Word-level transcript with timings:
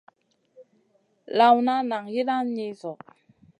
Lawna 1.37 1.73
nan 1.89 2.03
yiidan 2.13 2.45
ni 2.55 2.67
zo. 2.81 2.91